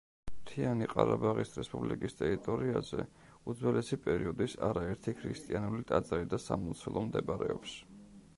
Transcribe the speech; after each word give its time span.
მთიანი 0.35 0.85
ყარაბაღის 0.93 1.51
რესპუბლიკის 1.57 2.17
ტერიტორიაზე 2.21 3.05
უძველესი 3.53 4.01
პერიოდის 4.07 4.57
არაერთი 4.71 5.15
ქრისტიანული 5.21 5.87
ტაძარი 5.93 6.31
და 6.35 6.43
სამლოცველო 6.49 7.07
მდებარეობს. 7.11 7.79